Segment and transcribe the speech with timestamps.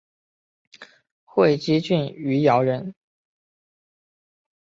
[1.25, 2.95] 会稽郡余姚人。